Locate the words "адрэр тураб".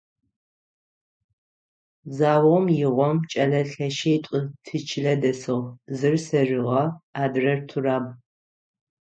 7.23-8.05